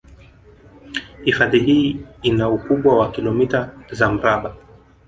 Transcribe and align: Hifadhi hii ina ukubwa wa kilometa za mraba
Hifadhi 1.23 1.59
hii 1.59 1.99
ina 2.21 2.49
ukubwa 2.49 2.97
wa 2.97 3.11
kilometa 3.11 3.69
za 3.91 4.11
mraba 4.11 4.55